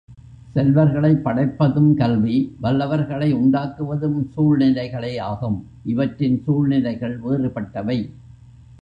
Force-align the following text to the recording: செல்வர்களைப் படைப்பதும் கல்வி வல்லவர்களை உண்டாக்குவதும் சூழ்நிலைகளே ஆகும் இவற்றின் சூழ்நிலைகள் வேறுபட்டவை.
செல்வர்களைப் 0.53 1.25
படைப்பதும் 1.25 1.93
கல்வி 1.93 2.37
வல்லவர்களை 2.61 3.29
உண்டாக்குவதும் 3.33 4.19
சூழ்நிலைகளே 4.35 5.19
ஆகும் 5.21 5.59
இவற்றின் 5.83 6.41
சூழ்நிலைகள் 6.43 7.21
வேறுபட்டவை. 7.21 7.99